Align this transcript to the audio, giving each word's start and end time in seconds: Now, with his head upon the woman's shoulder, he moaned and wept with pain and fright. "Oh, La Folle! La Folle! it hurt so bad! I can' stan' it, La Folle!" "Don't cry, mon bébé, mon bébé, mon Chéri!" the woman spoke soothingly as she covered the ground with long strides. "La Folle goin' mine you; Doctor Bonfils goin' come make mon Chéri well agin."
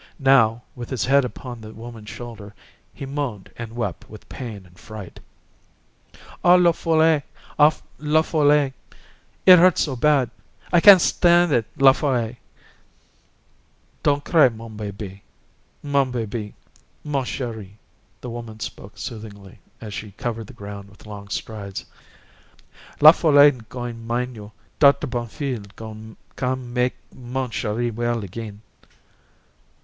Now, 0.17 0.63
with 0.75 0.89
his 0.89 1.05
head 1.05 1.23
upon 1.23 1.61
the 1.61 1.73
woman's 1.75 2.09
shoulder, 2.09 2.55
he 2.91 3.05
moaned 3.05 3.51
and 3.55 3.75
wept 3.75 4.09
with 4.09 4.27
pain 4.29 4.65
and 4.65 4.75
fright. 4.79 5.19
"Oh, 6.43 6.55
La 6.55 6.71
Folle! 6.71 7.21
La 7.99 8.21
Folle! 8.23 8.71
it 9.45 9.59
hurt 9.59 9.77
so 9.77 9.95
bad! 9.95 10.31
I 10.73 10.81
can' 10.81 10.97
stan' 10.97 11.51
it, 11.51 11.67
La 11.77 11.91
Folle!" 11.91 12.33
"Don't 14.01 14.25
cry, 14.25 14.49
mon 14.49 14.75
bébé, 14.75 15.21
mon 15.83 16.11
bébé, 16.11 16.53
mon 17.03 17.21
Chéri!" 17.23 17.73
the 18.21 18.29
woman 18.31 18.59
spoke 18.59 18.97
soothingly 18.97 19.59
as 19.79 19.93
she 19.93 20.13
covered 20.13 20.47
the 20.47 20.53
ground 20.53 20.89
with 20.89 21.05
long 21.05 21.27
strides. 21.27 21.85
"La 23.01 23.11
Folle 23.11 23.51
goin' 23.69 24.07
mine 24.07 24.33
you; 24.33 24.51
Doctor 24.79 25.05
Bonfils 25.05 25.67
goin' 25.75 26.17
come 26.35 26.73
make 26.73 26.95
mon 27.13 27.51
Chéri 27.51 27.93
well 27.93 28.23
agin." 28.23 28.63